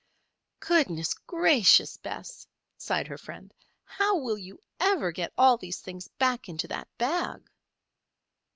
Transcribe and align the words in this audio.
"Goodness 0.61 1.13
gracious, 1.13 1.95
Bess!" 1.97 2.47
sighed 2.75 3.07
her 3.07 3.19
friend. 3.19 3.53
"How 3.83 4.17
will 4.17 4.35
you 4.39 4.59
ever 4.79 5.11
get 5.11 5.31
all 5.37 5.57
these 5.57 5.79
things 5.79 6.07
back 6.07 6.49
into 6.49 6.67
that 6.69 6.87
bag?" 6.97 7.47